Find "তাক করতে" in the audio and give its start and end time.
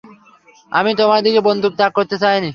1.77-2.15